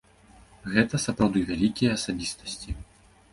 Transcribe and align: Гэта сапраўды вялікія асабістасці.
Гэта 0.75 0.99
сапраўды 1.03 1.43
вялікія 1.51 1.91
асабістасці. 1.97 2.69